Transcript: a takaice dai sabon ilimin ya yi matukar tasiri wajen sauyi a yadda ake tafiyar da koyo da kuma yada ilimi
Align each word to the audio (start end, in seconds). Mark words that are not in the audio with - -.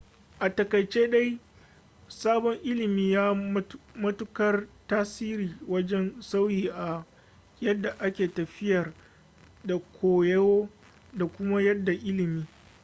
a 0.39 0.49
takaice 0.49 1.07
dai 1.11 1.39
sabon 2.07 2.57
ilimin 2.63 3.09
ya 3.11 3.31
yi 3.33 3.65
matukar 3.95 4.67
tasiri 4.87 5.55
wajen 5.67 6.21
sauyi 6.21 6.69
a 6.69 7.05
yadda 7.59 7.89
ake 7.99 8.27
tafiyar 8.27 8.93
da 9.63 9.79
koyo 9.79 10.69
da 11.13 11.25
kuma 11.27 11.61
yada 11.61 11.91
ilimi 11.93 12.45